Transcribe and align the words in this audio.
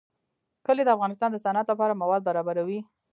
کلي 0.65 0.83
د 0.85 0.89
افغانستان 0.95 1.29
د 1.31 1.37
صنعت 1.45 1.65
لپاره 1.69 1.99
مواد 2.01 2.21
برابروي. 2.29 2.79